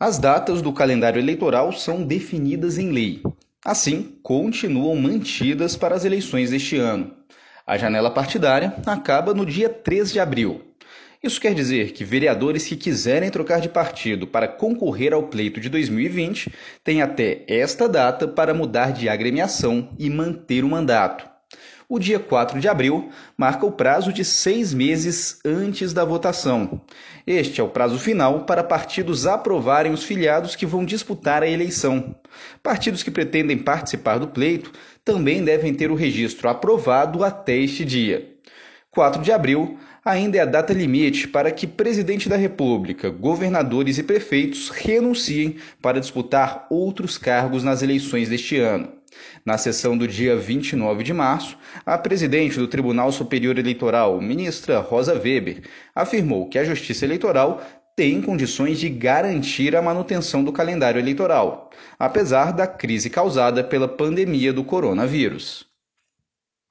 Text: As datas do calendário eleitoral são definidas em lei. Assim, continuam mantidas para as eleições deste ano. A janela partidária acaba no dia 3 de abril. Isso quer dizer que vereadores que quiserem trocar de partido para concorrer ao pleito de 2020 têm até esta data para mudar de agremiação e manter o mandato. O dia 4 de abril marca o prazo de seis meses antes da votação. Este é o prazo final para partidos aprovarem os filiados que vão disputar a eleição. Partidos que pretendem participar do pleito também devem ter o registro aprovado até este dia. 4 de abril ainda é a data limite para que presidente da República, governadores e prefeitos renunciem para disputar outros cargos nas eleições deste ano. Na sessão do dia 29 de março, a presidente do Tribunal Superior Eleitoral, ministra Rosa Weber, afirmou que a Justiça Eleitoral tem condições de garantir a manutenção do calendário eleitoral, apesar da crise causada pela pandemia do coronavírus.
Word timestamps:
As 0.00 0.16
datas 0.16 0.62
do 0.62 0.72
calendário 0.72 1.18
eleitoral 1.18 1.72
são 1.72 2.04
definidas 2.04 2.78
em 2.78 2.92
lei. 2.92 3.20
Assim, 3.64 4.16
continuam 4.22 4.94
mantidas 4.94 5.74
para 5.74 5.96
as 5.96 6.04
eleições 6.04 6.50
deste 6.50 6.76
ano. 6.76 7.16
A 7.66 7.76
janela 7.76 8.08
partidária 8.08 8.76
acaba 8.86 9.34
no 9.34 9.44
dia 9.44 9.68
3 9.68 10.12
de 10.12 10.20
abril. 10.20 10.62
Isso 11.20 11.40
quer 11.40 11.52
dizer 11.52 11.90
que 11.90 12.04
vereadores 12.04 12.64
que 12.68 12.76
quiserem 12.76 13.28
trocar 13.28 13.60
de 13.60 13.68
partido 13.68 14.24
para 14.24 14.46
concorrer 14.46 15.12
ao 15.12 15.24
pleito 15.24 15.60
de 15.60 15.68
2020 15.68 16.52
têm 16.84 17.02
até 17.02 17.44
esta 17.48 17.88
data 17.88 18.28
para 18.28 18.54
mudar 18.54 18.92
de 18.92 19.08
agremiação 19.08 19.88
e 19.98 20.08
manter 20.08 20.62
o 20.62 20.68
mandato. 20.68 21.37
O 21.90 21.98
dia 21.98 22.18
4 22.20 22.60
de 22.60 22.68
abril 22.68 23.08
marca 23.34 23.64
o 23.64 23.72
prazo 23.72 24.12
de 24.12 24.22
seis 24.22 24.74
meses 24.74 25.40
antes 25.42 25.90
da 25.94 26.04
votação. 26.04 26.82
Este 27.26 27.62
é 27.62 27.64
o 27.64 27.70
prazo 27.70 27.98
final 27.98 28.44
para 28.44 28.62
partidos 28.62 29.26
aprovarem 29.26 29.90
os 29.90 30.02
filiados 30.02 30.54
que 30.54 30.66
vão 30.66 30.84
disputar 30.84 31.42
a 31.42 31.48
eleição. 31.48 32.14
Partidos 32.62 33.02
que 33.02 33.10
pretendem 33.10 33.56
participar 33.56 34.18
do 34.18 34.28
pleito 34.28 34.70
também 35.02 35.42
devem 35.42 35.72
ter 35.72 35.90
o 35.90 35.94
registro 35.94 36.50
aprovado 36.50 37.24
até 37.24 37.56
este 37.56 37.86
dia. 37.86 38.37
4 38.90 39.22
de 39.22 39.30
abril 39.30 39.78
ainda 40.04 40.38
é 40.38 40.40
a 40.40 40.46
data 40.46 40.72
limite 40.72 41.28
para 41.28 41.50
que 41.50 41.66
presidente 41.66 42.28
da 42.28 42.36
República, 42.36 43.10
governadores 43.10 43.98
e 43.98 44.02
prefeitos 44.02 44.70
renunciem 44.70 45.56
para 45.82 46.00
disputar 46.00 46.66
outros 46.70 47.18
cargos 47.18 47.62
nas 47.62 47.82
eleições 47.82 48.28
deste 48.28 48.58
ano. 48.58 48.92
Na 49.44 49.58
sessão 49.58 49.96
do 49.96 50.06
dia 50.06 50.36
29 50.36 51.02
de 51.02 51.12
março, 51.12 51.58
a 51.84 51.98
presidente 51.98 52.58
do 52.58 52.68
Tribunal 52.68 53.12
Superior 53.12 53.58
Eleitoral, 53.58 54.20
ministra 54.20 54.78
Rosa 54.78 55.14
Weber, 55.14 55.62
afirmou 55.94 56.48
que 56.48 56.58
a 56.58 56.64
Justiça 56.64 57.04
Eleitoral 57.04 57.62
tem 57.94 58.22
condições 58.22 58.78
de 58.78 58.88
garantir 58.88 59.74
a 59.74 59.82
manutenção 59.82 60.44
do 60.44 60.52
calendário 60.52 61.00
eleitoral, 61.00 61.68
apesar 61.98 62.52
da 62.52 62.66
crise 62.66 63.10
causada 63.10 63.64
pela 63.64 63.88
pandemia 63.88 64.52
do 64.52 64.62
coronavírus. 64.62 65.67